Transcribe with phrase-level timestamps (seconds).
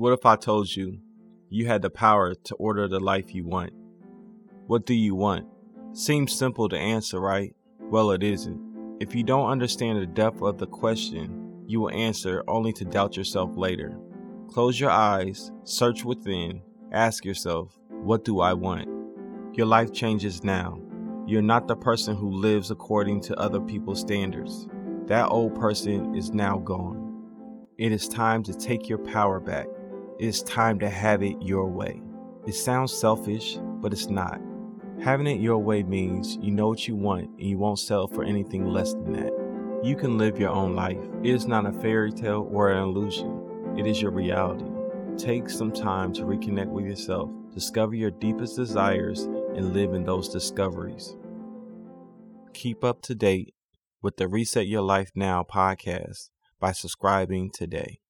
[0.00, 0.98] What if I told you
[1.50, 3.74] you had the power to order the life you want?
[4.66, 5.46] What do you want?
[5.92, 7.54] Seems simple to answer, right?
[7.78, 8.96] Well, it isn't.
[8.98, 13.14] If you don't understand the depth of the question, you will answer only to doubt
[13.14, 13.94] yourself later.
[14.48, 16.62] Close your eyes, search within,
[16.92, 18.88] ask yourself, What do I want?
[19.54, 20.80] Your life changes now.
[21.26, 24.66] You're not the person who lives according to other people's standards.
[25.08, 27.00] That old person is now gone.
[27.76, 29.66] It is time to take your power back.
[30.20, 32.02] It is time to have it your way.
[32.46, 34.38] It sounds selfish, but it's not.
[35.02, 38.22] Having it your way means you know what you want and you won't settle for
[38.22, 39.32] anything less than that.
[39.82, 40.98] You can live your own life.
[41.22, 43.74] It is not a fairy tale or an illusion.
[43.78, 44.66] It is your reality.
[45.16, 50.28] Take some time to reconnect with yourself, discover your deepest desires, and live in those
[50.28, 51.16] discoveries.
[52.52, 53.54] Keep up to date
[54.02, 56.28] with the Reset Your Life Now podcast
[56.58, 58.00] by subscribing today.